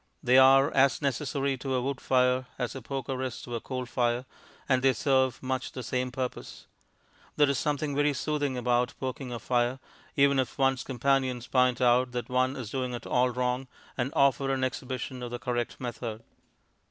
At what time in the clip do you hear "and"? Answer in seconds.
4.67-4.81, 13.95-14.11